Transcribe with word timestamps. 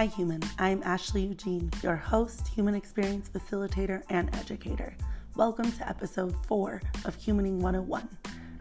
Hi, 0.00 0.06
human. 0.06 0.42
I'm 0.58 0.82
Ashley 0.82 1.26
Eugene, 1.26 1.70
your 1.82 1.94
host, 1.94 2.48
human 2.48 2.74
experience 2.74 3.28
facilitator, 3.28 4.02
and 4.08 4.34
educator. 4.34 4.94
Welcome 5.36 5.70
to 5.72 5.86
episode 5.86 6.34
four 6.46 6.80
of 7.04 7.18
Humaning 7.18 7.58
101. 7.58 8.08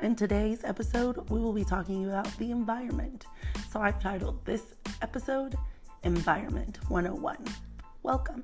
In 0.02 0.18
today's 0.18 0.66
episode, 0.66 1.30
we 1.30 1.40
will 1.40 1.54
be 1.54 1.64
talking 1.64 2.10
about 2.10 2.28
the 2.40 2.52
environment. 2.52 3.26
So 3.72 3.80
I've 3.80 4.02
titled 4.02 4.44
this 4.44 4.76
episode 5.02 5.56
Environment 6.04 6.78
101. 6.90 7.38
Welcome. 8.04 8.44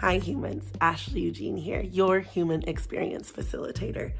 Hi, 0.00 0.18
humans. 0.18 0.70
Ashley 0.82 1.22
Eugene 1.22 1.56
here, 1.56 1.80
your 1.80 2.20
human 2.20 2.62
experience 2.68 3.32
facilitator. 3.32 4.12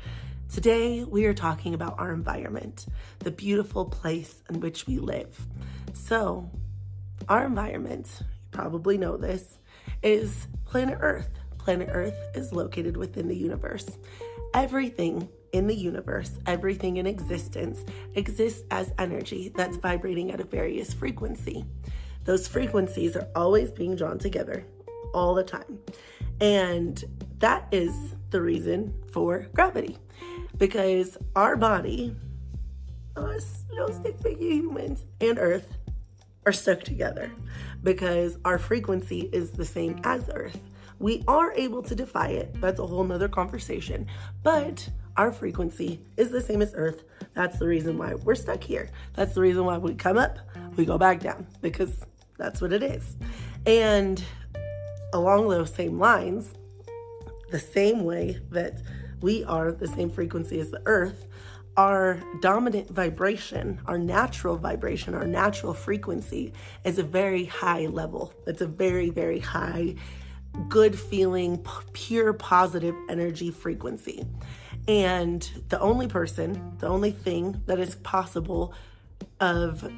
Today, 0.51 1.05
we 1.05 1.27
are 1.27 1.35
talking 1.35 1.75
about 1.75 1.97
our 1.99 2.15
environment, 2.15 2.87
the 3.19 3.31
beautiful 3.31 3.85
place 3.85 4.43
in 4.49 4.61
which 4.61 4.87
we 4.87 4.99
live. 4.99 5.39
So, 5.93 6.51
our 7.29 7.45
environment, 7.45 8.09
you 8.21 8.27
probably 8.53 8.97
know 8.97 9.19
this, 9.19 9.59
is 10.03 10.47
planet 10.65 10.97
Earth. 11.03 11.29
Planet 11.59 11.91
Earth 11.93 12.17
is 12.35 12.55
located 12.55 12.97
within 12.97 13.29
the 13.29 13.37
universe. 13.37 13.99
Everything 14.55 15.29
in 15.53 15.67
the 15.67 15.77
universe, 15.77 16.39
everything 16.47 16.97
in 16.97 17.07
existence 17.07 17.85
exists 18.15 18.65
as 18.71 18.95
energy 18.99 19.53
that's 19.55 19.77
vibrating 19.77 20.33
at 20.33 20.41
a 20.41 20.45
various 20.45 20.95
frequency. 20.95 21.67
Those 22.25 22.49
frequencies 22.49 23.15
are 23.15 23.29
always 23.37 23.71
being 23.71 23.95
drawn 23.95 24.19
together 24.19 24.67
all 25.17 25.35
the 25.35 25.43
time. 25.43 25.79
And 26.41 27.03
that 27.39 27.67
is 27.73 28.15
the 28.31 28.41
reason 28.41 28.95
for 29.11 29.49
gravity. 29.55 29.99
Because 30.59 31.19
our 31.35 31.57
body, 31.57 32.15
us 33.17 33.65
little 33.71 33.93
stick 33.93 34.19
figure 34.21 34.49
humans, 34.49 35.05
and 35.21 35.39
Earth 35.39 35.77
are 36.45 36.53
stuck 36.53 36.83
together 36.83 37.31
because 37.83 38.39
our 38.45 38.59
frequency 38.59 39.29
is 39.33 39.51
the 39.51 39.65
same 39.65 40.01
as 40.05 40.31
Earth. 40.33 40.61
We 40.99 41.25
are 41.29 41.53
able 41.53 41.83
to 41.83 41.95
defy 41.95 42.29
it. 42.29 42.59
That's 42.61 42.79
a 42.79 42.87
whole 42.87 43.05
nother 43.05 43.29
conversation. 43.29 44.07
But 44.43 44.89
our 45.17 45.33
frequency 45.33 46.01
is 46.17 46.31
the 46.31 46.41
same 46.41 46.63
as 46.63 46.73
Earth. 46.75 47.05
That's 47.35 47.59
the 47.59 47.67
reason 47.67 47.99
why 47.99 48.15
we're 48.15 48.35
stuck 48.35 48.63
here. 48.63 48.91
That's 49.15 49.35
the 49.35 49.41
reason 49.41 49.65
why 49.65 49.79
we 49.79 49.95
come 49.95 50.17
up, 50.17 50.39
we 50.77 50.85
go 50.85 50.97
back 50.97 51.21
down, 51.21 51.47
because 51.61 52.05
that's 52.39 52.61
what 52.61 52.73
it 52.73 52.83
is. 52.83 53.17
And 53.67 54.23
along 55.13 55.49
those 55.49 55.73
same 55.73 55.99
lines, 55.99 56.53
the 57.51 57.59
same 57.59 58.05
way 58.05 58.41
that 58.51 58.81
we 59.21 59.45
are 59.45 59.73
the 59.73 59.89
same 59.89 60.11
frequency 60.11 60.61
as 60.61 60.71
the 60.71 60.83
earth, 60.87 61.27
our 61.77 62.23
dominant 62.41 62.89
vibration, 62.89 63.81
our 63.87 63.99
natural 63.99 64.57
vibration, 64.57 65.15
our 65.15 65.27
natural 65.27 65.75
frequency 65.75 66.53
is 66.85 66.99
a 66.99 67.03
very 67.03 67.45
high 67.45 67.87
level. 67.87 68.33
It's 68.47 68.63
a 68.63 68.67
very, 68.67 69.11
very 69.11 69.41
high, 69.41 69.97
good 70.69 70.99
feeling, 70.99 71.65
pure 71.93 72.33
positive 72.33 72.95
energy 73.09 73.51
frequency. 73.51 74.25
And 74.89 75.49
the 75.69 75.79
only 75.81 76.09
person, 76.09 76.77
the 76.79 76.89
only 76.89 77.11
thing 77.11 77.63
that 77.67 77.79
is 77.79 77.97
possible 77.97 78.73
of 79.41 79.91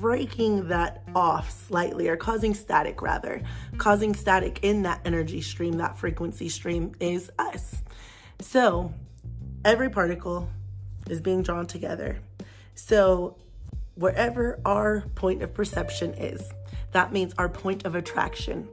breaking 0.00 0.68
that 0.68 1.02
off 1.14 1.50
slightly 1.50 2.08
or 2.08 2.16
causing 2.16 2.54
static 2.54 3.02
rather 3.02 3.42
causing 3.78 4.14
static 4.14 4.60
in 4.62 4.82
that 4.82 5.00
energy 5.04 5.40
stream 5.40 5.78
that 5.78 5.96
frequency 5.96 6.48
stream 6.48 6.92
is 7.00 7.30
us. 7.38 7.82
So 8.40 8.92
every 9.64 9.90
particle 9.90 10.48
is 11.08 11.20
being 11.20 11.42
drawn 11.42 11.66
together. 11.66 12.18
So 12.74 13.36
wherever 13.94 14.60
our 14.64 15.02
point 15.14 15.42
of 15.42 15.52
perception 15.54 16.14
is 16.14 16.52
that 16.92 17.12
means 17.12 17.34
our 17.38 17.48
point 17.48 17.84
of 17.84 17.94
attraction. 17.94 18.68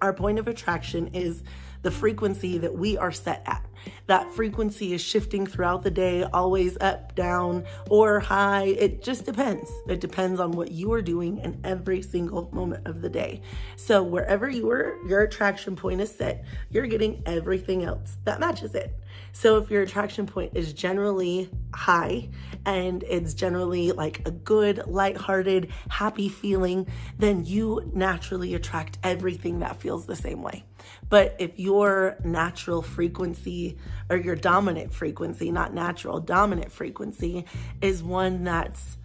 Our 0.00 0.12
point 0.12 0.38
of 0.38 0.46
attraction 0.46 1.08
is 1.08 1.42
the 1.82 1.90
frequency 1.90 2.58
that 2.58 2.74
we 2.74 2.96
are 2.96 3.12
set 3.12 3.42
at. 3.46 3.64
That 4.06 4.32
frequency 4.32 4.92
is 4.92 5.00
shifting 5.00 5.46
throughout 5.46 5.82
the 5.82 5.90
day, 5.90 6.24
always 6.24 6.76
up, 6.80 7.14
down, 7.14 7.64
or 7.88 8.20
high. 8.20 8.64
It 8.64 9.02
just 9.02 9.24
depends. 9.24 9.70
It 9.86 10.00
depends 10.00 10.40
on 10.40 10.52
what 10.52 10.72
you 10.72 10.92
are 10.92 11.02
doing 11.02 11.38
in 11.38 11.60
every 11.64 12.02
single 12.02 12.50
moment 12.52 12.86
of 12.86 13.02
the 13.02 13.08
day. 13.08 13.42
So 13.76 14.02
wherever 14.02 14.48
your 14.48 14.96
your 15.06 15.20
attraction 15.20 15.76
point 15.76 16.00
is 16.00 16.10
set, 16.10 16.44
you're 16.70 16.86
getting 16.86 17.22
everything 17.26 17.84
else 17.84 18.16
that 18.24 18.40
matches 18.40 18.74
it. 18.74 18.98
So 19.38 19.56
if 19.58 19.70
your 19.70 19.82
attraction 19.82 20.26
point 20.26 20.56
is 20.56 20.72
generally 20.72 21.48
high 21.72 22.28
and 22.66 23.04
it's 23.04 23.34
generally 23.34 23.92
like 23.92 24.26
a 24.26 24.32
good, 24.32 24.82
lighthearted, 24.88 25.70
happy 25.88 26.28
feeling, 26.28 26.88
then 27.18 27.44
you 27.44 27.88
naturally 27.94 28.56
attract 28.56 28.98
everything 29.04 29.60
that 29.60 29.80
feels 29.80 30.06
the 30.06 30.16
same 30.16 30.42
way. 30.42 30.64
But 31.08 31.36
if 31.38 31.56
your 31.56 32.18
natural 32.24 32.82
frequency 32.82 33.78
or 34.10 34.16
your 34.16 34.34
dominant 34.34 34.92
frequency, 34.92 35.52
not 35.52 35.72
natural, 35.72 36.18
dominant 36.18 36.72
frequency 36.72 37.44
is 37.80 38.02
one 38.02 38.42
that's 38.42 38.97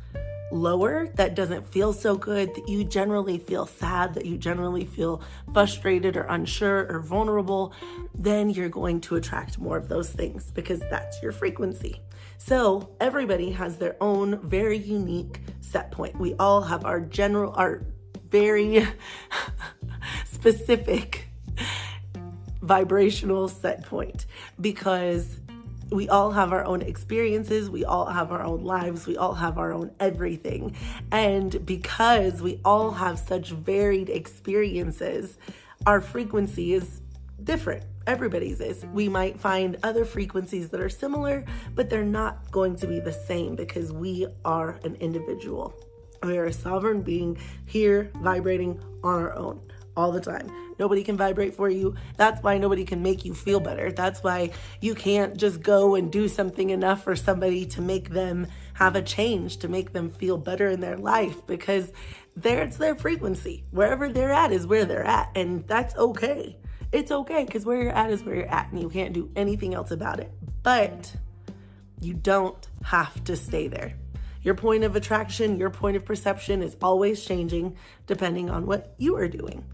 lower, 0.53 1.07
that 1.15 1.35
doesn't 1.35 1.67
feel 1.67 1.91
so 1.93 2.15
good, 2.15 2.53
that 2.55 2.69
you 2.69 2.83
generally 2.83 3.37
feel 3.37 3.65
sad, 3.65 4.13
that 4.13 4.25
you 4.25 4.37
generally 4.37 4.85
feel 4.85 5.21
frustrated 5.53 6.15
or 6.15 6.23
unsure 6.23 6.87
or 6.89 6.99
vulnerable, 6.99 7.73
then 8.13 8.49
you're 8.49 8.69
going 8.69 9.01
to 9.01 9.15
attract 9.15 9.59
more 9.59 9.77
of 9.77 9.89
those 9.89 10.09
things 10.09 10.51
because 10.51 10.79
that's 10.89 11.21
your 11.21 11.31
frequency. 11.31 11.99
So 12.37 12.95
everybody 12.99 13.51
has 13.51 13.77
their 13.77 13.95
own 14.01 14.39
very 14.47 14.77
unique 14.77 15.41
set 15.61 15.91
point. 15.91 16.19
We 16.19 16.35
all 16.35 16.61
have 16.61 16.85
our 16.85 16.99
general, 16.99 17.53
our 17.53 17.83
very 18.29 18.87
specific 20.25 21.27
vibrational 22.61 23.47
set 23.49 23.85
point 23.85 24.25
because 24.59 25.37
we 25.93 26.09
all 26.09 26.31
have 26.31 26.51
our 26.51 26.65
own 26.65 26.81
experiences, 26.81 27.69
we 27.69 27.85
all 27.85 28.07
have 28.07 28.31
our 28.31 28.43
own 28.43 28.63
lives, 28.63 29.05
we 29.05 29.15
all 29.15 29.35
have 29.35 29.57
our 29.57 29.71
own 29.71 29.91
everything. 29.99 30.75
And 31.11 31.65
because 31.65 32.41
we 32.41 32.59
all 32.65 32.91
have 32.91 33.19
such 33.19 33.51
varied 33.51 34.09
experiences, 34.09 35.37
our 35.85 36.01
frequency 36.01 36.73
is 36.73 37.01
different. 37.43 37.85
Everybody's 38.07 38.59
is. 38.59 38.85
We 38.85 39.07
might 39.07 39.39
find 39.39 39.77
other 39.83 40.03
frequencies 40.03 40.69
that 40.69 40.81
are 40.81 40.89
similar, 40.89 41.45
but 41.75 41.89
they're 41.89 42.03
not 42.03 42.51
going 42.51 42.75
to 42.77 42.87
be 42.87 42.99
the 42.99 43.13
same 43.13 43.55
because 43.55 43.93
we 43.93 44.27
are 44.43 44.79
an 44.83 44.95
individual. 44.95 45.73
We 46.21 46.37
are 46.37 46.45
a 46.45 46.53
sovereign 46.53 47.01
being 47.01 47.37
here 47.65 48.11
vibrating 48.15 48.79
on 49.03 49.21
our 49.21 49.33
own 49.35 49.61
all 49.95 50.11
the 50.11 50.21
time. 50.21 50.49
Nobody 50.79 51.03
can 51.03 51.17
vibrate 51.17 51.55
for 51.55 51.69
you. 51.69 51.95
That's 52.17 52.41
why 52.41 52.57
nobody 52.57 52.85
can 52.85 53.01
make 53.03 53.25
you 53.25 53.33
feel 53.33 53.59
better. 53.59 53.91
That's 53.91 54.23
why 54.23 54.51
you 54.81 54.95
can't 54.95 55.37
just 55.37 55.61
go 55.61 55.95
and 55.95 56.11
do 56.11 56.27
something 56.27 56.71
enough 56.71 57.03
for 57.03 57.15
somebody 57.15 57.65
to 57.67 57.81
make 57.81 58.09
them 58.09 58.47
have 58.73 58.95
a 58.95 59.01
change, 59.01 59.57
to 59.57 59.67
make 59.67 59.93
them 59.93 60.09
feel 60.09 60.37
better 60.37 60.69
in 60.69 60.79
their 60.79 60.97
life 60.97 61.45
because 61.45 61.91
there 62.35 62.63
it's 62.63 62.77
their 62.77 62.95
frequency. 62.95 63.63
Wherever 63.71 64.09
they're 64.09 64.33
at 64.33 64.51
is 64.51 64.65
where 64.65 64.85
they're 64.85 65.05
at, 65.05 65.29
and 65.35 65.67
that's 65.67 65.95
okay. 65.95 66.57
It's 66.91 67.11
okay 67.11 67.45
because 67.45 67.65
where 67.65 67.81
you're 67.81 67.91
at 67.91 68.09
is 68.09 68.23
where 68.23 68.35
you're 68.35 68.51
at, 68.51 68.71
and 68.71 68.81
you 68.81 68.89
can't 68.89 69.13
do 69.13 69.29
anything 69.35 69.73
else 69.73 69.91
about 69.91 70.19
it. 70.19 70.31
But 70.63 71.15
you 71.99 72.13
don't 72.13 72.67
have 72.83 73.23
to 73.25 73.35
stay 73.35 73.67
there. 73.67 73.93
Your 74.43 74.55
point 74.55 74.83
of 74.83 74.95
attraction, 74.95 75.57
your 75.57 75.69
point 75.69 75.97
of 75.97 76.05
perception 76.05 76.61
is 76.61 76.75
always 76.81 77.23
changing 77.23 77.77
depending 78.07 78.49
on 78.49 78.65
what 78.65 78.93
you 78.97 79.15
are 79.15 79.27
doing. 79.27 79.65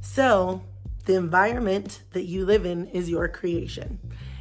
So, 0.00 0.62
the 1.04 1.16
environment 1.16 2.02
that 2.12 2.24
you 2.24 2.46
live 2.46 2.64
in 2.64 2.86
is 2.88 3.10
your 3.10 3.28
creation. 3.28 3.98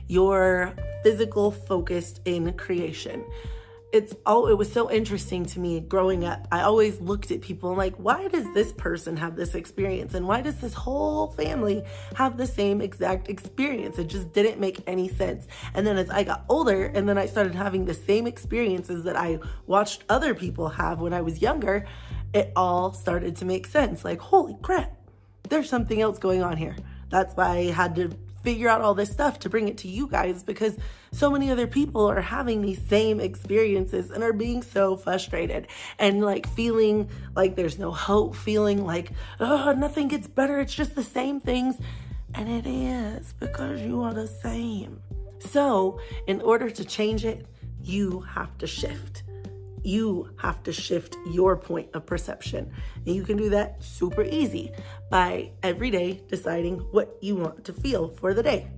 Your 0.08 0.74
physical 1.04 1.52
focused 1.52 2.22
in 2.26 2.54
creation 2.54 3.26
it's 3.94 4.16
oh 4.26 4.48
it 4.48 4.58
was 4.58 4.74
so 4.74 4.90
interesting 4.90 5.46
to 5.46 5.60
me 5.60 5.80
growing 5.80 6.26
up. 6.26 6.48
I 6.52 6.62
always 6.62 7.00
looked 7.00 7.30
at 7.30 7.42
people 7.42 7.70
and 7.70 7.78
like 7.78 7.96
why 7.98 8.28
does 8.28 8.52
this 8.56 8.74
person 8.74 9.16
have 9.18 9.36
this 9.36 9.54
experience? 9.54 10.16
And 10.16 10.28
why 10.28 10.42
does 10.42 10.58
this 10.58 10.74
whole 10.74 11.28
family 11.28 11.84
have 12.16 12.36
the 12.36 12.48
same 12.48 12.82
exact 12.82 13.30
experience? 13.30 14.00
It 14.00 14.08
just 14.08 14.34
didn't 14.34 14.60
make 14.60 14.82
any 14.88 15.08
sense. 15.08 15.48
And 15.76 15.86
then 15.86 15.98
as 15.98 16.10
i 16.10 16.24
got 16.24 16.44
older 16.50 16.86
and 16.86 17.08
then 17.08 17.20
i 17.20 17.28
started 17.28 17.54
having 17.54 17.86
the 17.86 17.94
same 17.94 18.26
experiences 18.26 19.04
that 19.04 19.16
i 19.16 19.38
watched 19.68 20.04
other 20.10 20.34
people 20.34 20.70
have 20.70 21.00
when 21.00 21.14
i 21.14 21.22
was 21.22 21.42
younger 21.42 21.86
it 22.34 22.52
all 22.56 22.94
started 22.94 23.36
to 23.38 23.46
make 23.46 23.68
sense. 23.68 24.04
Like 24.04 24.20
holy 24.20 24.58
crap 24.64 24.98
there's 25.50 25.70
something 25.70 26.02
else 26.02 26.18
going 26.18 26.42
on 26.42 26.58
here. 26.58 26.76
That's 27.10 27.36
why 27.36 27.58
i 27.58 27.64
had 27.66 27.94
to 27.98 28.10
figure 28.44 28.70
out 28.70 28.82
all 28.82 28.94
this 28.94 29.10
stuff 29.10 29.40
to 29.40 29.50
bring 29.50 29.68
it 29.68 29.78
to 29.80 29.88
you 29.88 30.08
guys 30.08 30.44
because 30.44 30.78
so 31.12 31.32
many 31.32 31.50
other 31.50 31.66
people 31.66 32.06
are 32.06 32.22
having 32.22 32.62
these 32.62 32.82
same 32.88 33.20
experiences 33.20 34.12
and 34.12 34.24
are 34.24 34.34
being 34.34 34.62
so 34.62 34.96
frustrated 34.98 35.68
and 35.98 36.22
like 36.22 36.48
feeling 36.50 37.10
like 37.36 37.56
there's 37.56 37.80
no 37.80 37.92
hope, 37.92 38.36
feeling 38.36 38.86
like, 38.86 39.12
oh, 39.40 39.74
nothing 39.74 40.08
gets 40.10 40.28
better. 40.28 40.60
It's 40.60 40.74
just 40.74 40.96
the 40.96 41.04
same 41.04 41.40
things. 41.40 41.78
And 42.36 42.50
it 42.50 42.68
is 42.68 43.34
because 43.40 43.82
you 43.82 44.02
are 44.02 44.14
the 44.14 44.28
same. 44.28 45.02
So, 45.40 46.00
in 46.28 46.42
order 46.42 46.70
to 46.70 46.86
change 46.86 47.26
it, 47.26 47.46
you 47.82 48.22
have 48.22 48.58
to 48.60 48.68
shift. 48.68 49.24
You 49.84 50.30
have 50.38 50.64
to 50.64 50.74
shift 50.74 51.18
your 51.32 51.58
point 51.58 51.90
of 51.94 52.06
perception. 52.06 52.72
And 53.06 53.16
you 53.16 53.24
can 53.24 53.38
do 53.38 53.50
that 53.50 53.84
super 53.84 54.24
easy 54.24 54.72
by 55.10 55.52
every 55.62 55.92
day 55.92 56.22
deciding 56.28 56.80
what 56.92 57.18
you 57.22 57.36
want 57.36 57.66
to 57.66 57.74
feel 57.74 58.10
for 58.10 58.34
the 58.34 58.44
day. 58.44 58.70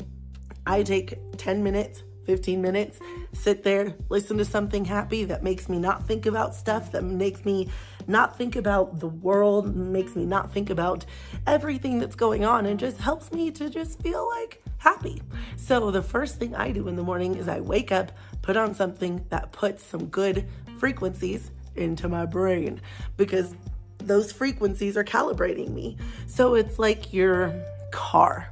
I 0.66 0.84
take 0.84 1.18
10 1.38 1.64
minutes 1.64 2.04
15 2.26 2.62
minutes, 2.62 3.00
sit 3.34 3.64
there, 3.64 3.96
listen 4.10 4.38
to 4.38 4.46
something 4.46 4.84
happy 4.84 5.26
that 5.26 5.44
makes 5.44 5.70
me 5.70 5.78
not 5.78 6.08
think 6.08 6.26
about 6.26 6.56
stuff, 6.56 6.92
that 6.92 7.04
makes 7.04 7.46
me 7.46 7.70
not 8.08 8.38
think 8.38 8.56
about 8.56 9.00
the 9.00 9.08
world, 9.08 9.76
makes 9.76 10.16
me 10.16 10.26
not 10.26 10.52
think 10.52 10.70
about 10.70 11.06
everything 11.48 12.00
that's 12.00 12.16
going 12.16 12.44
on, 12.44 12.66
and 12.66 12.80
just 12.80 12.98
helps 12.98 13.32
me 13.32 13.52
to 13.52 13.70
just 13.70 14.02
feel 14.02 14.28
like 14.28 14.65
happy. 14.78 15.22
So, 15.56 15.92
the 15.92 16.02
first 16.02 16.38
thing 16.38 16.56
I 16.56 16.72
do 16.72 16.88
in 16.88 16.96
the 16.96 17.04
morning 17.04 17.36
is 17.36 17.48
I 17.48 17.62
wake 17.62 17.92
up, 17.92 18.12
put 18.42 18.58
on 18.58 18.76
something 18.76 19.26
that 19.30 19.52
puts 19.52 19.84
some 19.84 20.06
good 20.08 20.48
frequencies 20.78 21.52
into 21.76 22.08
my 22.08 22.26
brain 22.26 22.82
because 23.18 23.56
those 23.98 24.32
frequencies 24.32 24.96
are 24.98 25.04
calibrating 25.04 25.72
me. 25.72 25.98
So, 26.28 26.56
it's 26.56 26.80
like 26.80 27.14
your 27.14 27.54
car. 27.92 28.52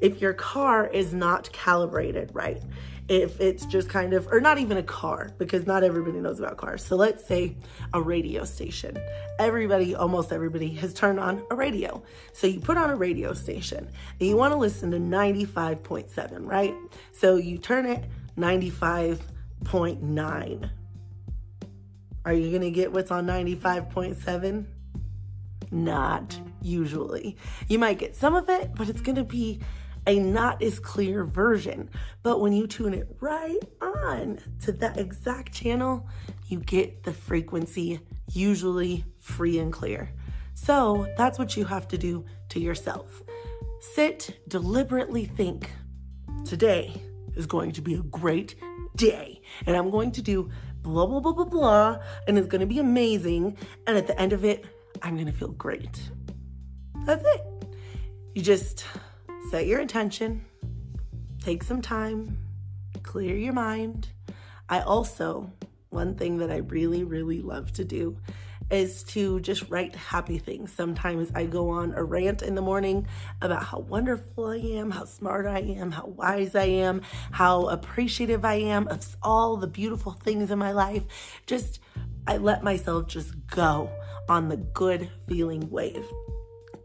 If 0.00 0.20
your 0.20 0.32
car 0.32 0.86
is 0.86 1.12
not 1.12 1.50
calibrated 1.52 2.30
right, 2.32 2.62
if 3.10 3.38
it's 3.40 3.66
just 3.66 3.88
kind 3.88 4.14
of, 4.14 4.28
or 4.28 4.40
not 4.40 4.58
even 4.58 4.76
a 4.76 4.84
car, 4.84 5.32
because 5.36 5.66
not 5.66 5.82
everybody 5.82 6.20
knows 6.20 6.38
about 6.38 6.56
cars. 6.56 6.84
So 6.84 6.94
let's 6.94 7.26
say 7.26 7.56
a 7.92 8.00
radio 8.00 8.44
station. 8.44 8.96
Everybody, 9.40 9.96
almost 9.96 10.32
everybody, 10.32 10.68
has 10.74 10.94
turned 10.94 11.18
on 11.18 11.42
a 11.50 11.56
radio. 11.56 12.04
So 12.32 12.46
you 12.46 12.60
put 12.60 12.76
on 12.76 12.88
a 12.88 12.94
radio 12.94 13.34
station 13.34 13.88
and 14.20 14.28
you 14.28 14.36
want 14.36 14.52
to 14.52 14.56
listen 14.56 14.92
to 14.92 14.98
95.7, 14.98 16.46
right? 16.46 16.72
So 17.10 17.34
you 17.34 17.58
turn 17.58 17.84
it 17.84 18.04
95.9. 18.38 20.70
Are 22.24 22.32
you 22.32 22.50
going 22.50 22.62
to 22.62 22.70
get 22.70 22.92
what's 22.92 23.10
on 23.10 23.26
95.7? 23.26 24.66
Not 25.72 26.40
usually. 26.62 27.36
You 27.66 27.80
might 27.80 27.98
get 27.98 28.14
some 28.14 28.36
of 28.36 28.48
it, 28.48 28.70
but 28.76 28.88
it's 28.88 29.00
going 29.00 29.16
to 29.16 29.24
be 29.24 29.58
a 30.06 30.18
not 30.18 30.62
as 30.62 30.78
clear 30.78 31.24
version. 31.24 31.90
But 32.22 32.40
when 32.40 32.52
you 32.52 32.66
tune 32.66 32.94
it 32.94 33.16
right 33.20 33.60
on 33.80 34.38
to 34.62 34.72
that 34.72 34.98
exact 34.98 35.52
channel, 35.52 36.08
you 36.48 36.60
get 36.60 37.02
the 37.04 37.12
frequency 37.12 38.00
usually 38.32 39.04
free 39.18 39.58
and 39.58 39.72
clear. 39.72 40.10
So 40.54 41.06
that's 41.16 41.38
what 41.38 41.56
you 41.56 41.64
have 41.64 41.88
to 41.88 41.98
do 41.98 42.24
to 42.50 42.60
yourself. 42.60 43.22
Sit, 43.80 44.40
deliberately 44.48 45.24
think. 45.24 45.70
Today 46.44 47.00
is 47.36 47.46
going 47.46 47.72
to 47.72 47.82
be 47.82 47.94
a 47.94 48.02
great 48.02 48.56
day, 48.96 49.40
and 49.66 49.76
I'm 49.76 49.90
going 49.90 50.12
to 50.12 50.22
do 50.22 50.50
blah, 50.82 51.06
blah, 51.06 51.20
blah, 51.20 51.32
blah, 51.32 51.44
blah, 51.44 51.98
and 52.26 52.38
it's 52.38 52.48
going 52.48 52.60
to 52.60 52.66
be 52.66 52.78
amazing. 52.78 53.56
And 53.86 53.96
at 53.96 54.06
the 54.06 54.18
end 54.20 54.32
of 54.32 54.44
it, 54.44 54.64
I'm 55.02 55.14
going 55.14 55.26
to 55.26 55.32
feel 55.32 55.52
great. 55.52 56.00
That's 57.04 57.24
it. 57.24 57.40
You 58.34 58.42
just 58.42 58.84
set 59.50 59.66
your 59.66 59.80
intention, 59.80 60.44
take 61.42 61.64
some 61.64 61.82
time, 61.82 62.38
clear 63.02 63.34
your 63.34 63.52
mind. 63.52 64.08
I 64.68 64.78
also, 64.82 65.50
one 65.88 66.14
thing 66.14 66.38
that 66.38 66.52
I 66.52 66.58
really, 66.58 67.02
really 67.02 67.42
love 67.42 67.72
to 67.72 67.84
do 67.84 68.16
is 68.70 69.02
to 69.02 69.40
just 69.40 69.68
write 69.68 69.96
happy 69.96 70.38
things. 70.38 70.72
Sometimes 70.72 71.32
I 71.34 71.46
go 71.46 71.68
on 71.68 71.94
a 71.94 72.04
rant 72.04 72.42
in 72.42 72.54
the 72.54 72.62
morning 72.62 73.08
about 73.42 73.64
how 73.64 73.80
wonderful 73.80 74.46
I 74.46 74.58
am, 74.58 74.92
how 74.92 75.04
smart 75.04 75.46
I 75.46 75.58
am, 75.58 75.90
how 75.90 76.06
wise 76.06 76.54
I 76.54 76.66
am, 76.66 77.02
how 77.32 77.66
appreciative 77.66 78.44
I 78.44 78.54
am 78.54 78.86
of 78.86 79.16
all 79.20 79.56
the 79.56 79.66
beautiful 79.66 80.12
things 80.12 80.52
in 80.52 80.60
my 80.60 80.70
life. 80.70 81.02
Just, 81.46 81.80
I 82.24 82.36
let 82.36 82.62
myself 82.62 83.08
just 83.08 83.34
go 83.48 83.90
on 84.28 84.48
the 84.48 84.58
good 84.58 85.10
feeling 85.26 85.68
wave 85.70 86.06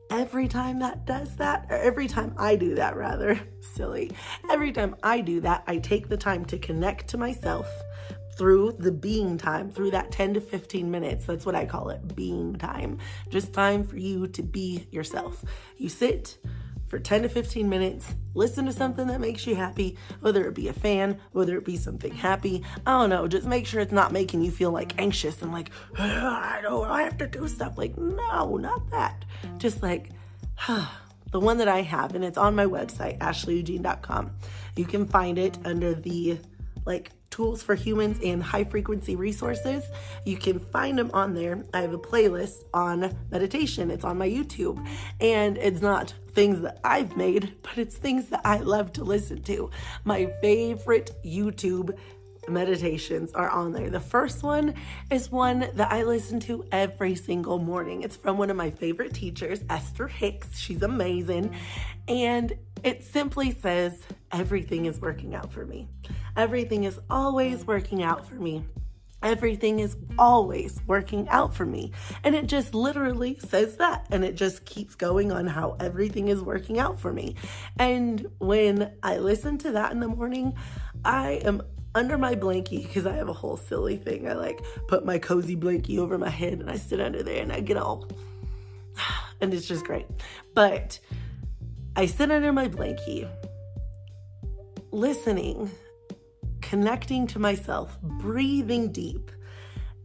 every 0.09 0.47
time 0.47 0.79
that 0.79 1.05
does 1.05 1.35
that, 1.37 1.67
or 1.69 1.77
every 1.77 2.07
time 2.07 2.33
I 2.37 2.55
do 2.55 2.75
that, 2.75 2.95
rather, 2.95 3.39
silly, 3.59 4.11
every 4.49 4.71
time 4.71 4.95
I 5.03 5.21
do 5.21 5.41
that, 5.41 5.63
I 5.67 5.77
take 5.77 6.09
the 6.09 6.17
time 6.17 6.45
to 6.45 6.57
connect 6.57 7.07
to 7.09 7.17
myself 7.17 7.67
through 8.37 8.75
the 8.79 8.91
being 8.91 9.37
time, 9.37 9.71
through 9.71 9.91
that 9.91 10.11
10 10.11 10.35
to 10.35 10.41
15 10.41 10.91
minutes. 10.91 11.25
That's 11.25 11.45
what 11.45 11.55
I 11.55 11.65
call 11.65 11.89
it 11.89 12.15
being 12.15 12.55
time. 12.55 12.99
Just 13.29 13.53
time 13.53 13.83
for 13.83 13.97
you 13.97 14.27
to 14.27 14.43
be 14.43 14.87
yourself. 14.91 15.43
You 15.77 15.89
sit, 15.89 16.37
for 16.87 16.99
10 16.99 17.23
to 17.23 17.29
15 17.29 17.67
minutes, 17.67 18.15
listen 18.33 18.65
to 18.65 18.73
something 18.73 19.07
that 19.07 19.19
makes 19.19 19.47
you 19.47 19.55
happy, 19.55 19.97
whether 20.19 20.47
it 20.47 20.53
be 20.53 20.67
a 20.67 20.73
fan, 20.73 21.19
whether 21.31 21.57
it 21.57 21.65
be 21.65 21.77
something 21.77 22.13
happy. 22.13 22.63
I 22.85 22.99
don't 22.99 23.09
know, 23.09 23.27
just 23.27 23.47
make 23.47 23.65
sure 23.65 23.81
it's 23.81 23.91
not 23.91 24.11
making 24.11 24.43
you 24.43 24.51
feel 24.51 24.71
like 24.71 24.99
anxious 24.99 25.41
and 25.41 25.51
like, 25.51 25.71
I 25.97 26.59
don't 26.61 26.87
I 26.87 27.03
have 27.03 27.17
to 27.17 27.27
do 27.27 27.47
stuff. 27.47 27.77
Like, 27.77 27.97
no, 27.97 28.57
not 28.57 28.89
that. 28.91 29.25
Just 29.57 29.81
like, 29.81 30.09
the 31.31 31.39
one 31.39 31.57
that 31.57 31.67
I 31.67 31.81
have, 31.81 32.15
and 32.15 32.23
it's 32.23 32.37
on 32.37 32.55
my 32.55 32.65
website, 32.65 33.17
ashleyeugene.com. 33.19 34.31
You 34.75 34.85
can 34.85 35.05
find 35.05 35.37
it 35.37 35.57
under 35.65 35.93
the 35.93 36.39
like 36.85 37.11
tools 37.35 37.61
for 37.61 37.75
humans 37.75 38.17
and 38.23 38.41
high 38.41 38.63
frequency 38.63 39.17
resources. 39.17 39.83
You 40.23 40.37
can 40.37 40.57
find 40.57 40.97
them 40.97 41.11
on 41.13 41.33
there. 41.33 41.65
I 41.73 41.81
have 41.81 41.93
a 41.93 41.97
playlist 41.97 42.63
on 42.73 43.13
meditation. 43.29 43.91
It's 43.91 44.05
on 44.05 44.17
my 44.17 44.29
YouTube. 44.29 44.85
And 45.19 45.57
it's 45.57 45.81
not 45.81 46.13
things 46.33 46.61
that 46.61 46.79
I've 46.85 47.17
made, 47.17 47.53
but 47.61 47.77
it's 47.77 47.97
things 47.97 48.29
that 48.29 48.39
I 48.45 48.59
love 48.59 48.93
to 48.93 49.03
listen 49.03 49.41
to. 49.43 49.69
My 50.05 50.27
favorite 50.41 51.11
YouTube 51.25 51.97
meditations 52.47 53.33
are 53.33 53.49
on 53.49 53.73
there. 53.73 53.89
The 53.89 53.99
first 53.99 54.41
one 54.41 54.73
is 55.11 55.29
one 55.29 55.67
that 55.73 55.91
I 55.91 56.03
listen 56.03 56.39
to 56.41 56.65
every 56.71 57.15
single 57.15 57.57
morning. 57.57 58.03
It's 58.03 58.15
from 58.15 58.37
one 58.37 58.49
of 58.49 58.55
my 58.55 58.69
favorite 58.69 59.13
teachers, 59.13 59.61
Esther 59.69 60.07
Hicks. 60.07 60.57
She's 60.57 60.83
amazing. 60.83 61.53
And 62.07 62.53
it 62.85 63.03
simply 63.03 63.51
says, 63.51 63.99
Everything 64.31 64.85
is 64.85 65.01
working 65.01 65.33
out 65.33 65.51
for 65.51 65.65
me. 65.65 65.87
Everything 66.37 66.83
is 66.83 66.99
always 67.09 67.65
working 67.65 68.03
out 68.03 68.27
for 68.27 68.35
me. 68.35 68.63
Everything 69.23 69.79
is 69.79 69.97
always 70.19 70.79
working 70.85 71.27
out 71.29 71.55
for 71.55 71.65
me. 71.65 71.91
And 72.23 72.35
it 72.35 72.45
just 72.45 72.75
literally 72.75 73.39
says 73.39 73.77
that. 73.77 74.05
And 74.11 74.23
it 74.23 74.35
just 74.35 74.65
keeps 74.65 74.93
going 74.93 75.31
on 75.31 75.47
how 75.47 75.77
everything 75.79 76.27
is 76.27 76.41
working 76.41 76.77
out 76.77 76.99
for 76.99 77.11
me. 77.11 77.35
And 77.79 78.27
when 78.37 78.91
I 79.01 79.17
listen 79.17 79.57
to 79.59 79.71
that 79.71 79.91
in 79.91 79.99
the 79.99 80.07
morning, 80.07 80.53
I 81.03 81.41
am 81.43 81.63
under 81.95 82.17
my 82.17 82.35
blankie 82.35 82.83
because 82.83 83.07
I 83.07 83.15
have 83.15 83.29
a 83.29 83.33
whole 83.33 83.57
silly 83.57 83.97
thing. 83.97 84.29
I 84.29 84.33
like 84.33 84.63
put 84.87 85.05
my 85.05 85.17
cozy 85.17 85.55
blankie 85.55 85.97
over 85.97 86.17
my 86.19 86.29
head 86.29 86.59
and 86.59 86.69
I 86.69 86.75
sit 86.75 86.99
under 86.99 87.23
there 87.23 87.41
and 87.41 87.51
I 87.51 87.61
get 87.61 87.77
all, 87.77 88.07
and 89.41 89.53
it's 89.53 89.67
just 89.67 89.85
great. 89.85 90.05
But 90.53 90.99
I 91.97 92.07
sit 92.07 92.29
under 92.29 92.51
my 92.51 92.67
blankie, 92.67 93.29
listening, 94.91 95.71
connecting 96.61 97.25
to 97.27 97.39
myself, 97.39 97.97
breathing 98.01 98.91
deep. 98.91 99.31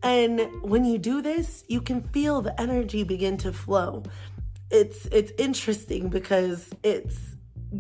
And 0.03 0.41
when 0.63 0.85
you 0.85 0.99
do 0.99 1.21
this, 1.21 1.65
you 1.67 1.81
can 1.81 2.03
feel 2.03 2.43
the 2.43 2.59
energy 2.61 3.03
begin 3.03 3.37
to 3.39 3.53
flow. 3.53 4.05
It's 4.71 5.07
it's 5.07 5.33
interesting 5.37 6.11
because 6.11 6.71
it's 6.85 7.19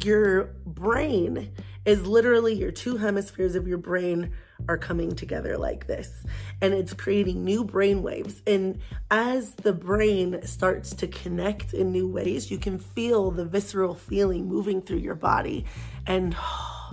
your 0.02 0.57
brain 0.67 1.52
is 1.85 2.05
literally 2.05 2.55
your 2.55 2.73
two 2.73 2.97
hemispheres 2.97 3.55
of 3.55 3.69
your 3.69 3.79
brain 3.79 4.33
are 4.69 4.79
coming 4.79 5.14
together 5.14 5.57
like 5.57 5.87
this. 5.87 6.25
And 6.61 6.75
it's 6.75 6.93
creating 6.93 7.45
new 7.45 7.64
brain 7.64 8.02
waves. 8.02 8.43
And 8.47 8.81
as 9.11 9.52
the 9.55 9.73
brain 9.73 10.40
starts 10.47 10.95
to 10.97 11.07
connect 11.07 11.75
in 11.75 11.93
new 11.93 12.09
ways 12.09 12.50
you 12.50 12.59
can 12.59 12.79
feel 12.79 13.31
the 13.31 13.45
visceral 13.45 13.95
feeling 13.95 14.47
moving 14.47 14.83
through 14.83 14.99
your 14.99 15.14
body. 15.14 15.64
And 16.07 16.37
oh, 16.40 16.90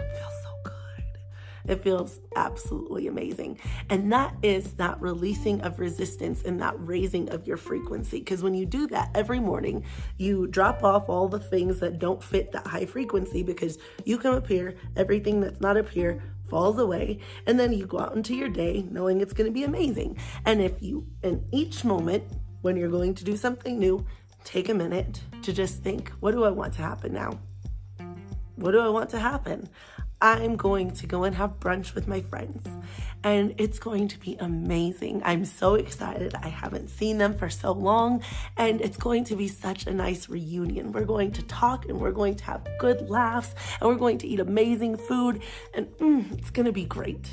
it 1.68 1.84
feels 1.84 2.20
absolutely 2.36 3.08
amazing 3.08 3.60
and 3.90 4.12
that 4.12 4.36
is 4.42 4.74
that 4.74 5.00
releasing 5.02 5.62
of 5.62 5.80
resistance 5.80 6.44
and 6.44 6.62
that 6.62 6.74
raising 6.78 7.30
of 7.30 7.46
your 7.48 7.58
frequency 7.58 8.20
because 8.20 8.44
when 8.44 8.54
you 8.54 8.66
do 8.66 8.88
that 8.88 9.10
every 9.16 9.40
morning 9.40 9.84
you 10.18 10.48
drop 10.48 10.84
off 10.84 11.10
all 11.10 11.28
the 11.28 11.40
things 11.40 11.80
that 11.80 12.00
don't 12.00 12.24
fit 12.24 12.52
that 12.52 12.66
high 12.66 12.86
frequency 12.86 13.44
because 13.44 13.78
you 14.06 14.18
come 14.18 14.36
up 14.36 14.48
here 14.48 14.76
everything 14.96 15.42
that's 15.42 15.62
not 15.62 15.78
up 15.78 15.90
here 15.90 16.22
falls 16.50 16.80
away, 16.80 17.20
and 17.46 17.60
then 17.60 17.74
you 17.74 17.86
go 17.86 18.00
out 18.00 18.16
into 18.16 18.36
your 18.36 18.50
day 18.50 18.86
knowing 18.90 19.22
it's 19.22 19.34
going 19.34 19.48
to 19.50 19.54
be 19.54 19.64
amazing. 19.64 20.18
And 20.46 20.62
if 20.62 20.82
you, 20.82 21.06
in 21.24 21.46
each 21.52 21.84
moment 21.84 22.24
when 22.62 22.76
you're 22.76 22.90
going 22.90 23.14
to 23.16 23.24
do 23.24 23.38
something 23.38 23.78
new, 23.78 24.06
take 24.44 24.70
a 24.70 24.74
minute 24.74 25.22
to 25.44 25.54
just 25.54 25.84
think, 25.84 26.12
what 26.20 26.32
do 26.32 26.44
I 26.44 26.50
want 26.50 26.74
to 26.74 26.82
happen 26.82 27.14
now? 27.14 27.40
What 28.56 28.72
do 28.72 28.80
I 28.80 28.90
want 28.90 29.10
to 29.12 29.20
happen? 29.20 29.70
I'm 30.22 30.56
going 30.56 30.92
to 30.92 31.08
go 31.08 31.24
and 31.24 31.36
have 31.36 31.60
brunch 31.60 31.94
with 31.94 32.08
my 32.08 32.22
friends 32.22 32.68
and 33.24 33.54
it's 33.58 33.78
going 33.78 34.08
to 34.08 34.20
be 34.20 34.36
amazing. 34.40 35.22
I'm 35.24 35.46
so 35.46 35.76
excited. 35.76 36.34
I 36.36 36.48
haven't 36.48 36.90
seen 36.90 37.18
them 37.18 37.38
for 37.38 37.50
so 37.50 37.72
long 37.72 38.24
and 38.58 38.82
it's 38.82 38.98
going 38.98 39.26
to 39.26 39.36
be 39.36 39.48
such 39.48 39.86
a 39.86 39.94
nice 39.94 40.28
reunion. 40.28 40.92
We're 40.92 41.06
going 41.06 41.32
to 41.34 41.44
talk 41.44 41.88
and 41.88 42.00
we're 42.00 42.12
going 42.12 42.36
to 42.36 42.44
have 42.46 42.68
good 42.80 43.10
laughs 43.10 43.54
and 43.80 43.90
we're 43.90 43.96
going 43.96 44.18
to 44.20 44.28
eat 44.28 44.40
amazing 44.40 44.98
food 44.98 45.44
and 45.74 45.88
mm, 45.98 46.38
it's 46.38 46.50
going 46.50 46.66
to 46.66 46.72
be 46.72 46.86
great. 46.86 47.30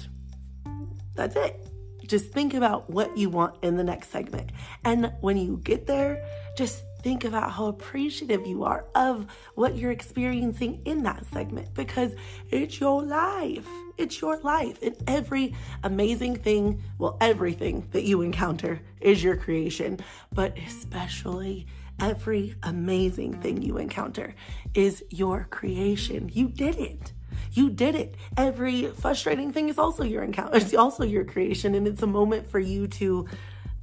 That's 1.15 1.37
it. 1.37 1.69
Just 2.07 2.33
think 2.33 2.53
about 2.53 2.91
what 2.91 3.17
you 3.17 3.31
want 3.31 3.57
in 3.63 3.77
the 3.77 3.85
next 3.85 4.11
segment. 4.11 4.51
And 4.85 5.13
when 5.21 5.39
you 5.39 5.61
get 5.65 5.87
there, 5.87 6.23
just 6.57 6.85
think 7.05 7.25
about 7.25 7.53
how 7.53 7.67
appreciative 7.67 8.47
you 8.47 8.65
are 8.65 8.87
of 8.95 9.27
what 9.57 9.77
you're 9.77 9.91
experiencing 9.91 10.81
in 10.87 11.03
that 11.03 11.23
segment 11.27 11.73
because 11.75 12.15
it's 12.51 12.81
your 12.81 13.03
life. 13.03 13.69
It's 13.99 14.23
your 14.23 14.41
life. 14.41 14.83
And 14.83 14.97
every 15.07 15.55
amazing 15.83 16.37
thing, 16.37 16.83
well, 16.99 17.19
everything 17.21 17.87
that 17.93 18.05
you 18.05 18.23
encounter 18.23 18.81
is 19.03 19.23
your 19.23 19.37
creation, 19.37 20.01
but 20.33 20.57
especially 20.67 21.67
every 22.01 22.55
amazing 22.63 23.35
thing 23.35 23.61
you 23.61 23.77
encounter 23.77 24.35
is 24.73 25.05
your 25.11 25.47
creation. 25.51 26.31
You 26.33 26.49
did 26.49 26.77
it. 26.77 27.13
You 27.53 27.69
did 27.69 27.97
it. 27.97 28.15
Every 28.39 28.87
frustrating 28.87 29.53
thing 29.53 29.69
is 29.69 29.79
also 29.79 30.05
your 30.05 30.23
encounter. 30.23 30.57
It's 30.57 30.73
also 30.73 31.05
your 31.05 31.27
creation. 31.27 31.75
And 31.75 31.87
it's 31.87 32.03
a 32.03 32.07
moment 32.07 32.51
for 32.51 32.59
you 32.59 32.87
to 32.89 33.29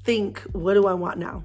think, 0.04 0.40
what 0.54 0.74
do 0.74 0.88
I 0.88 0.96
want 0.96 1.20
now? 1.20 1.44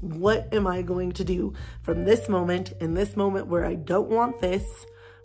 What 0.00 0.52
am 0.52 0.66
I 0.66 0.82
going 0.82 1.12
to 1.12 1.24
do 1.24 1.54
from 1.82 2.04
this 2.04 2.28
moment, 2.28 2.72
in 2.80 2.94
this 2.94 3.16
moment 3.16 3.46
where 3.46 3.64
I 3.64 3.74
don't 3.74 4.10
want 4.10 4.40
this? 4.40 4.64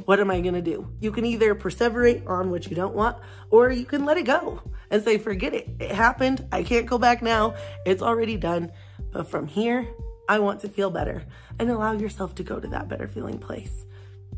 What 0.05 0.19
am 0.19 0.31
I 0.31 0.41
going 0.41 0.55
to 0.55 0.61
do? 0.61 0.89
You 0.99 1.11
can 1.11 1.25
either 1.25 1.53
perseverate 1.53 2.27
on 2.27 2.49
what 2.49 2.67
you 2.67 2.75
don't 2.75 2.95
want, 2.95 3.17
or 3.49 3.69
you 3.69 3.85
can 3.85 4.05
let 4.05 4.17
it 4.17 4.25
go 4.25 4.61
and 4.89 5.03
say, 5.03 5.17
forget 5.17 5.53
it. 5.53 5.69
It 5.79 5.91
happened. 5.91 6.47
I 6.51 6.63
can't 6.63 6.85
go 6.85 6.97
back 6.97 7.21
now. 7.21 7.55
It's 7.85 8.01
already 8.01 8.37
done. 8.37 8.71
But 9.11 9.27
from 9.27 9.47
here, 9.47 9.87
I 10.27 10.39
want 10.39 10.61
to 10.61 10.69
feel 10.69 10.89
better 10.89 11.23
and 11.59 11.69
allow 11.69 11.91
yourself 11.91 12.35
to 12.35 12.43
go 12.43 12.59
to 12.59 12.67
that 12.69 12.87
better 12.87 13.07
feeling 13.07 13.37
place. 13.37 13.85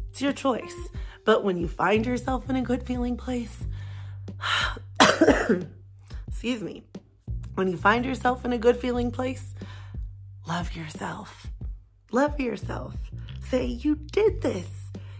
It's 0.10 0.22
your 0.22 0.34
choice. 0.34 0.76
But 1.26 1.44
when 1.44 1.58
you 1.58 1.68
find 1.68 2.06
yourself 2.06 2.50
in 2.50 2.56
a 2.56 2.62
good 2.62 2.84
feeling 2.84 3.16
place, 3.16 3.64
excuse 6.28 6.62
me, 6.62 6.84
when 7.56 7.68
you 7.68 7.78
find 7.78 8.04
yourself 8.04 8.44
in 8.44 8.54
a 8.54 8.58
good 8.58 8.78
feeling 8.78 9.12
place, 9.12 9.53
Love 10.48 10.76
yourself. 10.76 11.48
Love 12.12 12.40
yourself. 12.40 12.96
Say, 13.48 13.66
You 13.66 13.96
did 13.96 14.42
this. 14.42 14.68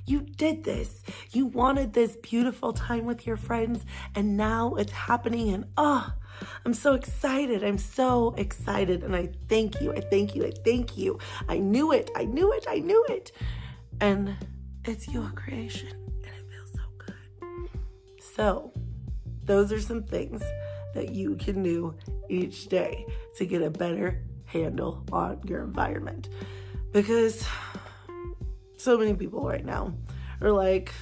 You 0.06 0.22
did 0.22 0.66
this. 0.66 1.02
You 1.32 1.46
wanted 1.46 1.94
this 1.94 2.18
beautiful 2.18 2.74
time 2.74 3.06
with 3.06 3.26
your 3.26 3.38
friends, 3.38 3.86
and 4.16 4.36
now 4.36 4.76
it's 4.76 4.92
happening. 4.92 5.54
And 5.54 5.66
oh, 5.78 6.12
I'm 6.66 6.74
so 6.74 6.94
excited. 6.94 7.64
I'm 7.64 7.78
so 7.78 8.34
excited. 8.38 9.04
And 9.04 9.16
I 9.16 9.30
thank 9.48 9.80
you. 9.80 9.94
I 9.94 10.02
thank 10.02 10.36
you. 10.36 10.46
I 10.46 10.52
thank 10.66 10.98
you. 10.98 11.20
I 11.48 11.58
knew 11.58 11.94
it. 11.94 12.12
I 12.18 12.26
knew 12.26 12.52
it. 12.52 12.66
I 12.68 12.80
knew 12.80 13.06
it. 13.10 13.32
And 14.02 14.36
it's 14.84 15.08
your 15.08 15.30
creation, 15.30 15.90
and 15.90 16.26
it 16.26 16.46
feels 16.52 16.72
so 16.74 16.82
good. 16.98 17.70
So, 18.36 18.74
those 19.46 19.72
are 19.72 19.80
some 19.80 20.04
things 20.04 20.44
that 20.94 21.14
you 21.14 21.38
can 21.38 21.64
do 21.64 21.96
each 22.28 22.68
day 22.68 23.06
to 23.38 23.46
get 23.46 23.62
a 23.62 23.70
better 23.70 24.22
handle 24.54 25.04
on 25.12 25.42
your 25.46 25.64
environment. 25.64 26.30
Because 26.92 27.46
so 28.78 28.98
many 28.98 29.14
people 29.14 29.46
right 29.46 29.66
now 29.66 29.94
are 30.40 30.52
like, 30.52 30.94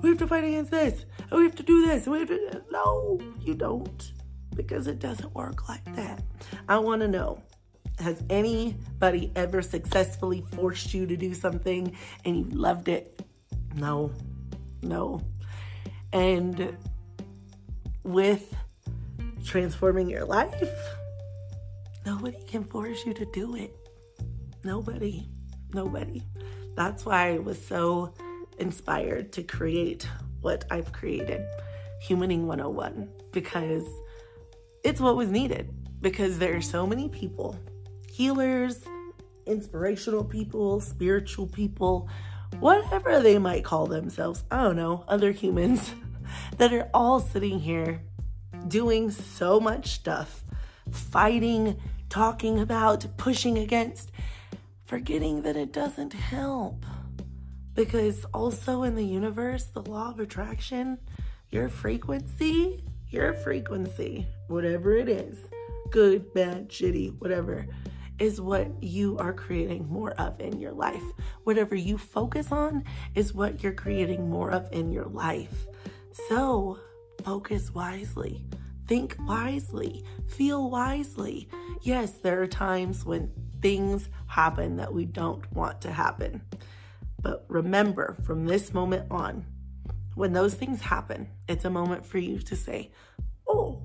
we 0.00 0.08
have 0.08 0.18
to 0.18 0.26
fight 0.26 0.44
against 0.44 0.70
this, 0.70 1.04
and 1.30 1.38
we 1.38 1.44
have 1.44 1.54
to 1.56 1.62
do 1.62 1.86
this, 1.86 2.04
and 2.04 2.12
we 2.12 2.20
have 2.20 2.28
to. 2.28 2.62
No, 2.70 3.20
you 3.40 3.54
don't, 3.54 4.12
because 4.56 4.86
it 4.86 4.98
doesn't 4.98 5.32
work 5.34 5.68
like 5.68 5.84
that. 5.94 6.22
I 6.68 6.78
want 6.78 7.02
to 7.02 7.08
know 7.08 7.42
has 8.00 8.22
anybody 8.28 9.30
ever 9.36 9.62
successfully 9.62 10.44
forced 10.52 10.92
you 10.92 11.06
to 11.06 11.16
do 11.16 11.32
something 11.32 11.96
and 12.24 12.36
you 12.36 12.44
loved 12.50 12.88
it? 12.88 13.22
No, 13.76 14.12
no. 14.82 15.20
And 16.12 16.76
with 18.02 18.54
transforming 19.44 20.08
your 20.08 20.24
life, 20.24 20.68
Nobody 22.06 22.42
can 22.46 22.64
force 22.64 23.06
you 23.06 23.14
to 23.14 23.24
do 23.26 23.56
it. 23.56 23.74
Nobody. 24.62 25.26
Nobody. 25.72 26.22
That's 26.74 27.06
why 27.06 27.34
I 27.34 27.38
was 27.38 27.64
so 27.64 28.12
inspired 28.58 29.32
to 29.32 29.42
create 29.42 30.06
what 30.40 30.64
I've 30.70 30.92
created, 30.92 31.46
Humaning 32.06 32.44
101, 32.44 33.08
because 33.32 33.84
it's 34.82 35.00
what 35.00 35.16
was 35.16 35.30
needed. 35.30 35.70
Because 36.00 36.38
there 36.38 36.54
are 36.54 36.60
so 36.60 36.86
many 36.86 37.08
people, 37.08 37.58
healers, 38.10 38.82
inspirational 39.46 40.22
people, 40.22 40.80
spiritual 40.80 41.46
people, 41.46 42.10
whatever 42.60 43.20
they 43.20 43.38
might 43.38 43.64
call 43.64 43.86
themselves, 43.86 44.44
I 44.50 44.62
don't 44.62 44.76
know, 44.76 45.04
other 45.08 45.32
humans 45.32 45.94
that 46.58 46.74
are 46.74 46.90
all 46.92 47.20
sitting 47.20 47.60
here 47.60 48.02
doing 48.68 49.10
so 49.10 49.58
much 49.58 49.92
stuff, 49.92 50.42
fighting 50.90 51.80
talking 52.14 52.60
about, 52.60 53.04
pushing 53.16 53.58
against, 53.58 54.12
forgetting 54.84 55.42
that 55.42 55.56
it 55.56 55.72
doesn't 55.72 56.12
help. 56.12 56.86
Because 57.74 58.24
also 58.26 58.84
in 58.84 58.94
the 58.94 59.04
universe, 59.04 59.64
the 59.64 59.82
law 59.82 60.12
of 60.12 60.20
attraction, 60.20 60.98
your 61.50 61.68
frequency, 61.68 62.84
your 63.08 63.32
frequency, 63.32 64.28
whatever 64.46 64.96
it 64.96 65.08
is, 65.08 65.48
good, 65.90 66.32
bad, 66.32 66.68
shitty, 66.68 67.18
whatever, 67.18 67.66
is 68.20 68.40
what 68.40 68.70
you 68.80 69.18
are 69.18 69.32
creating 69.32 69.88
more 69.88 70.12
of 70.12 70.40
in 70.40 70.60
your 70.60 70.70
life. 70.70 71.02
Whatever 71.42 71.74
you 71.74 71.98
focus 71.98 72.52
on 72.52 72.84
is 73.16 73.34
what 73.34 73.60
you're 73.60 73.72
creating 73.72 74.30
more 74.30 74.52
of 74.52 74.68
in 74.70 74.92
your 74.92 75.06
life. 75.06 75.66
So 76.28 76.78
focus 77.24 77.74
wisely. 77.74 78.46
Think 78.86 79.16
wisely, 79.20 80.04
feel 80.26 80.70
wisely. 80.70 81.48
Yes, 81.82 82.12
there 82.12 82.42
are 82.42 82.46
times 82.46 83.04
when 83.04 83.30
things 83.62 84.08
happen 84.26 84.76
that 84.76 84.92
we 84.92 85.06
don't 85.06 85.50
want 85.52 85.80
to 85.82 85.90
happen. 85.90 86.42
But 87.22 87.46
remember 87.48 88.16
from 88.24 88.44
this 88.44 88.74
moment 88.74 89.06
on, 89.10 89.46
when 90.14 90.32
those 90.32 90.54
things 90.54 90.82
happen, 90.82 91.28
it's 91.48 91.64
a 91.64 91.70
moment 91.70 92.04
for 92.04 92.18
you 92.18 92.38
to 92.40 92.56
say, 92.56 92.92
Oh, 93.48 93.82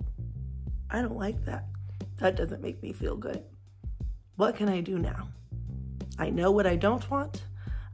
I 0.90 1.02
don't 1.02 1.18
like 1.18 1.46
that. 1.46 1.66
That 2.18 2.36
doesn't 2.36 2.62
make 2.62 2.84
me 2.84 2.92
feel 2.92 3.16
good. 3.16 3.44
What 4.36 4.58
can 4.58 4.68
I 4.68 4.82
do 4.82 5.00
now? 5.00 5.30
I 6.18 6.30
know 6.30 6.52
what 6.52 6.68
I 6.68 6.76
don't 6.76 7.10
want. 7.10 7.44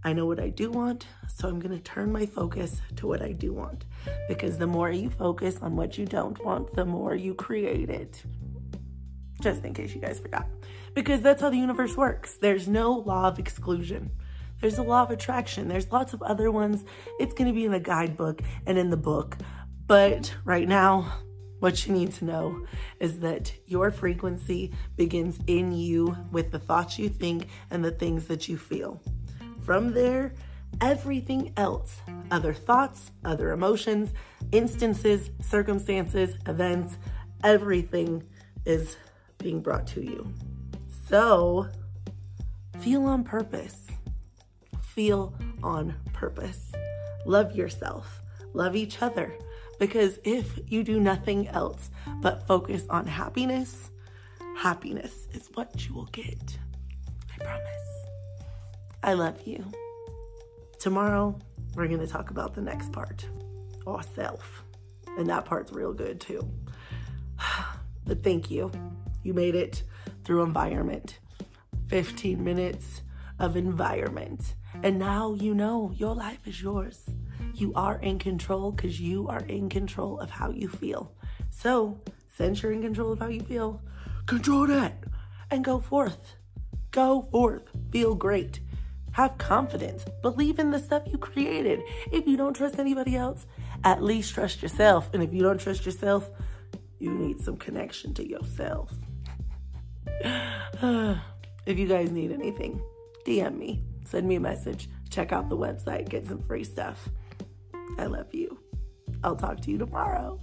I 0.03 0.13
know 0.13 0.25
what 0.25 0.39
I 0.39 0.49
do 0.49 0.71
want, 0.71 1.07
so 1.27 1.47
I'm 1.47 1.59
going 1.59 1.75
to 1.75 1.83
turn 1.83 2.11
my 2.11 2.25
focus 2.25 2.81
to 2.97 3.07
what 3.07 3.21
I 3.21 3.31
do 3.31 3.53
want. 3.53 3.85
Because 4.27 4.57
the 4.57 4.67
more 4.67 4.91
you 4.91 5.09
focus 5.09 5.57
on 5.61 5.75
what 5.75 5.97
you 5.97 6.05
don't 6.05 6.43
want, 6.43 6.73
the 6.73 6.85
more 6.85 7.15
you 7.15 7.33
create 7.33 7.89
it. 7.89 8.23
Just 9.41 9.63
in 9.63 9.73
case 9.73 9.93
you 9.93 10.01
guys 10.01 10.19
forgot. 10.19 10.47
Because 10.93 11.21
that's 11.21 11.41
how 11.41 11.49
the 11.49 11.57
universe 11.57 11.95
works. 11.97 12.35
There's 12.37 12.67
no 12.67 12.91
law 12.93 13.27
of 13.27 13.39
exclusion. 13.39 14.11
There's 14.61 14.77
a 14.77 14.83
law 14.83 15.03
of 15.03 15.11
attraction. 15.11 15.67
There's 15.67 15.91
lots 15.91 16.13
of 16.13 16.21
other 16.21 16.49
ones. 16.51 16.85
It's 17.19 17.33
going 17.33 17.47
to 17.47 17.53
be 17.53 17.65
in 17.65 17.71
the 17.71 17.79
guidebook 17.79 18.41
and 18.65 18.77
in 18.77 18.89
the 18.89 18.97
book. 18.97 19.37
But 19.85 20.33
right 20.45 20.67
now, 20.67 21.13
what 21.59 21.85
you 21.85 21.93
need 21.93 22.13
to 22.13 22.25
know 22.25 22.65
is 22.99 23.19
that 23.19 23.53
your 23.65 23.91
frequency 23.91 24.73
begins 24.95 25.39
in 25.47 25.71
you 25.71 26.15
with 26.31 26.51
the 26.51 26.59
thoughts 26.59 26.97
you 26.97 27.09
think 27.09 27.47
and 27.69 27.83
the 27.83 27.91
things 27.91 28.25
that 28.27 28.47
you 28.47 28.57
feel. 28.57 29.01
From 29.61 29.93
there, 29.93 30.33
everything 30.81 31.53
else 31.57 32.01
other 32.31 32.53
thoughts, 32.53 33.11
other 33.23 33.51
emotions, 33.51 34.11
instances, 34.51 35.29
circumstances, 35.41 36.35
events 36.47 36.97
everything 37.43 38.23
is 38.65 38.97
being 39.37 39.61
brought 39.61 39.85
to 39.87 40.01
you. 40.01 40.33
So, 41.07 41.67
feel 42.79 43.05
on 43.05 43.23
purpose. 43.23 43.85
Feel 44.81 45.35
on 45.61 45.95
purpose. 46.13 46.71
Love 47.25 47.55
yourself. 47.55 48.21
Love 48.53 48.75
each 48.75 49.01
other. 49.01 49.37
Because 49.79 50.19
if 50.23 50.59
you 50.67 50.83
do 50.83 50.99
nothing 50.99 51.47
else 51.49 51.91
but 52.21 52.47
focus 52.47 52.85
on 52.89 53.05
happiness, 53.05 53.91
happiness 54.57 55.27
is 55.33 55.49
what 55.53 55.85
you 55.87 55.93
will 55.93 56.05
get. 56.05 56.57
I 57.33 57.43
promise. 57.43 58.07
I 59.03 59.13
love 59.13 59.45
you. 59.45 59.71
Tomorrow, 60.85 61.35
we're 61.73 61.87
going 61.87 61.99
to 61.99 62.05
talk 62.05 62.29
about 62.29 62.53
the 62.53 62.61
next 62.61 62.91
part, 62.91 63.27
or 63.87 64.03
self. 64.03 64.63
And 65.17 65.27
that 65.31 65.43
part's 65.43 65.71
real 65.71 65.91
good 65.93 66.21
too. 66.21 66.47
But 68.05 68.23
thank 68.23 68.51
you. 68.51 68.71
You 69.23 69.33
made 69.33 69.55
it 69.55 69.81
through 70.23 70.43
environment. 70.43 71.17
15 71.87 72.43
minutes 72.43 73.01
of 73.39 73.57
environment. 73.57 74.53
And 74.83 74.99
now 74.99 75.33
you 75.33 75.55
know 75.55 75.91
your 75.95 76.13
life 76.13 76.45
is 76.45 76.61
yours. 76.61 77.03
You 77.55 77.73
are 77.73 77.97
in 77.97 78.19
control 78.19 78.71
because 78.71 79.01
you 79.01 79.27
are 79.27 79.43
in 79.45 79.69
control 79.69 80.19
of 80.19 80.29
how 80.29 80.51
you 80.51 80.69
feel. 80.69 81.15
So, 81.49 81.99
since 82.37 82.61
you're 82.61 82.73
in 82.73 82.83
control 82.83 83.13
of 83.13 83.17
how 83.17 83.29
you 83.29 83.41
feel, 83.41 83.81
control 84.27 84.67
that 84.67 85.03
and 85.49 85.65
go 85.65 85.79
forth. 85.79 86.35
Go 86.91 87.27
forth. 87.31 87.63
Feel 87.91 88.13
great. 88.13 88.59
Have 89.15 89.37
confidence. 89.37 90.03
Believe 90.21 90.59
in 90.59 90.71
the 90.71 90.79
stuff 90.79 91.03
you 91.05 91.17
created. 91.17 91.79
If 92.11 92.27
you 92.27 92.35
don't 92.35 92.53
trust 92.53 92.79
anybody 92.79 93.15
else, 93.15 93.45
at 93.85 94.03
least 94.03 94.33
trust 94.33 94.61
yourself. 94.61 95.09
And 95.13 95.23
if 95.23 95.33
you 95.33 95.41
don't 95.41 95.57
trust 95.57 95.85
yourself, 95.85 96.29
you 96.99 97.11
need 97.13 97.39
some 97.39 97.55
connection 97.55 98.13
to 98.15 98.27
yourself. 98.27 98.91
if 100.21 101.79
you 101.79 101.87
guys 101.87 102.11
need 102.11 102.33
anything, 102.33 102.81
DM 103.25 103.57
me, 103.57 103.85
send 104.03 104.27
me 104.27 104.35
a 104.35 104.41
message, 104.41 104.89
check 105.09 105.31
out 105.31 105.47
the 105.47 105.55
website, 105.55 106.09
get 106.09 106.27
some 106.27 106.41
free 106.41 106.65
stuff. 106.65 107.07
I 107.97 108.07
love 108.07 108.33
you. 108.33 108.59
I'll 109.23 109.37
talk 109.37 109.61
to 109.61 109.71
you 109.71 109.77
tomorrow. 109.77 110.41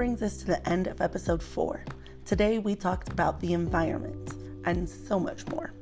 Brings 0.00 0.22
us 0.22 0.38
to 0.38 0.46
the 0.46 0.66
end 0.66 0.86
of 0.86 1.02
episode 1.02 1.42
four. 1.42 1.84
Today 2.24 2.58
we 2.58 2.74
talked 2.74 3.12
about 3.12 3.38
the 3.38 3.52
environment 3.52 4.32
and 4.64 4.88
so 4.88 5.20
much 5.20 5.46
more. 5.48 5.74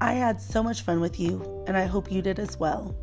I 0.00 0.14
had 0.14 0.40
so 0.40 0.60
much 0.60 0.82
fun 0.82 0.98
with 1.00 1.20
you, 1.20 1.62
and 1.68 1.76
I 1.76 1.84
hope 1.84 2.10
you 2.10 2.20
did 2.20 2.40
as 2.40 2.58
well. 2.58 2.96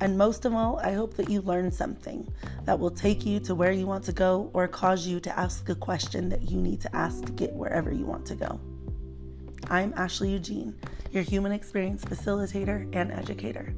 And 0.00 0.16
most 0.16 0.46
of 0.46 0.54
all, 0.54 0.78
I 0.78 0.92
hope 0.94 1.12
that 1.16 1.28
you 1.28 1.42
learned 1.42 1.74
something 1.74 2.26
that 2.64 2.78
will 2.78 2.90
take 2.90 3.26
you 3.26 3.38
to 3.40 3.54
where 3.54 3.70
you 3.70 3.86
want 3.86 4.02
to 4.04 4.12
go 4.12 4.50
or 4.54 4.66
cause 4.66 5.06
you 5.06 5.20
to 5.20 5.38
ask 5.38 5.68
a 5.68 5.74
question 5.74 6.30
that 6.30 6.50
you 6.50 6.58
need 6.58 6.80
to 6.80 6.96
ask 6.96 7.26
to 7.26 7.32
get 7.32 7.52
wherever 7.52 7.92
you 7.92 8.06
want 8.06 8.24
to 8.28 8.34
go. 8.34 8.58
I'm 9.68 9.92
Ashley 9.94 10.30
Eugene, 10.30 10.74
your 11.12 11.22
human 11.22 11.52
experience 11.52 12.02
facilitator 12.02 12.88
and 12.96 13.12
educator. 13.12 13.74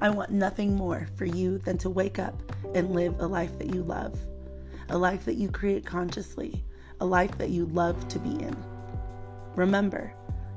I 0.00 0.08
want 0.10 0.30
nothing 0.30 0.76
more 0.76 1.08
for 1.16 1.24
you 1.24 1.58
than 1.58 1.78
to 1.78 1.90
wake 1.90 2.20
up 2.20 2.40
and 2.76 2.94
live 2.94 3.18
a 3.18 3.26
life 3.26 3.58
that 3.58 3.74
you 3.74 3.82
love, 3.82 4.16
a 4.88 4.98
life 4.98 5.24
that 5.24 5.34
you 5.34 5.50
create 5.50 5.86
consciously, 5.86 6.64
a 7.00 7.06
life 7.06 7.36
that 7.38 7.50
you 7.50 7.66
love 7.66 8.08
to 8.08 8.18
be 8.18 8.30
in. 8.30 8.56
Remember, 9.56 10.14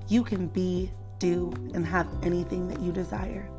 you 0.08 0.24
can 0.24 0.48
be, 0.48 0.92
do, 1.20 1.52
and 1.74 1.86
have 1.86 2.08
anything 2.24 2.68
that 2.68 2.80
you 2.80 2.92
desire. 2.92 3.50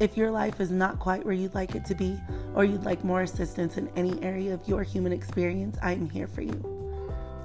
If 0.00 0.16
your 0.16 0.30
life 0.30 0.60
is 0.60 0.70
not 0.70 0.98
quite 0.98 1.24
where 1.24 1.34
you'd 1.34 1.54
like 1.54 1.74
it 1.74 1.84
to 1.86 1.94
be, 1.94 2.18
or 2.54 2.64
you'd 2.64 2.84
like 2.84 3.04
more 3.04 3.22
assistance 3.22 3.76
in 3.76 3.88
any 3.96 4.20
area 4.22 4.54
of 4.54 4.66
your 4.66 4.82
human 4.82 5.12
experience, 5.12 5.76
I 5.82 5.92
am 5.92 6.08
here 6.08 6.26
for 6.26 6.42
you. 6.42 6.82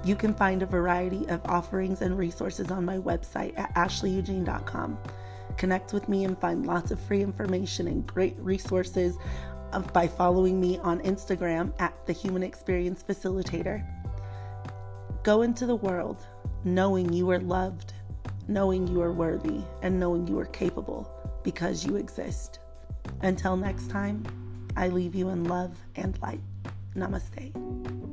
You 0.04 0.16
can 0.16 0.34
find 0.34 0.62
a 0.62 0.66
variety 0.66 1.26
of 1.28 1.44
offerings 1.44 2.02
and 2.02 2.16
resources 2.16 2.70
on 2.70 2.84
my 2.84 2.98
website 2.98 3.58
at 3.58 3.74
ashleyeugene.com. 3.74 4.98
Connect 5.56 5.92
with 5.92 6.08
me 6.08 6.24
and 6.24 6.38
find 6.38 6.66
lots 6.66 6.90
of 6.90 7.00
free 7.00 7.22
information 7.22 7.88
and 7.88 8.06
great 8.06 8.36
resources 8.38 9.16
Uh, 9.72 9.80
by 9.80 10.08
following 10.08 10.58
me 10.58 10.78
on 10.78 10.98
Instagram 11.00 11.72
at 11.78 11.94
the 12.06 12.12
Human 12.12 12.42
Experience 12.42 13.04
Facilitator. 13.06 13.84
Go 15.22 15.42
into 15.42 15.66
the 15.66 15.76
world 15.76 16.24
knowing 16.64 17.12
you 17.12 17.30
are 17.30 17.40
loved, 17.40 17.92
knowing 18.46 18.88
you 18.88 19.02
are 19.02 19.12
worthy, 19.12 19.60
and 19.82 20.00
knowing 20.00 20.26
you 20.26 20.38
are 20.38 20.46
capable 20.46 21.10
because 21.44 21.84
you 21.84 21.96
exist. 21.96 22.60
Until 23.20 23.58
next 23.58 23.90
time, 23.90 24.24
I 24.74 24.88
leave 24.88 25.14
you 25.14 25.28
in 25.28 25.44
love 25.44 25.76
and 25.96 26.18
light. 26.22 26.40
Namaste. 26.96 28.07